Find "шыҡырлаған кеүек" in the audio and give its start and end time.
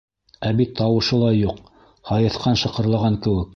2.65-3.49